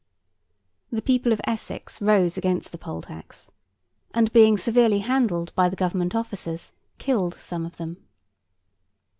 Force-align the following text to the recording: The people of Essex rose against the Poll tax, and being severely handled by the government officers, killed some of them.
The 0.91 1.03
people 1.03 1.31
of 1.31 1.39
Essex 1.43 2.01
rose 2.01 2.35
against 2.35 2.71
the 2.71 2.79
Poll 2.79 3.03
tax, 3.03 3.51
and 4.15 4.33
being 4.33 4.57
severely 4.57 5.01
handled 5.01 5.53
by 5.53 5.69
the 5.69 5.75
government 5.75 6.15
officers, 6.15 6.71
killed 6.97 7.35
some 7.35 7.67
of 7.67 7.77
them. 7.77 7.97